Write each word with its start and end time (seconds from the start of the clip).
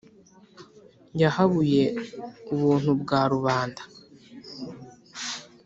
yahabuye 1.21 1.83
ubuntu 2.53 2.89
bwa 3.01 3.21
rubanda. 3.33 3.81